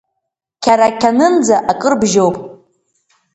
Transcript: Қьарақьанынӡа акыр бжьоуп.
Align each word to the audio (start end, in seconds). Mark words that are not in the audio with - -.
Қьарақьанынӡа 0.63 1.57
акыр 1.71 1.93
бжьоуп. 2.01 2.35